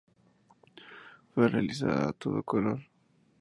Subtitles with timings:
[1.35, 2.79] Fue realizada a todo color.